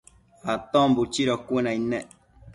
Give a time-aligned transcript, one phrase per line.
[0.53, 2.07] Aton buchido cuënaid nec